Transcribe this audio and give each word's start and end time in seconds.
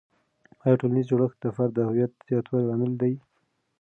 آیا 0.63 0.75
ټولنیز 0.81 1.05
جوړښت 1.09 1.37
د 1.41 1.45
فرد 1.55 1.71
د 1.75 1.79
هویت 1.87 2.11
زیاتوالي 2.29 2.65
لامل 2.67 2.93
دی؟ 3.01 3.13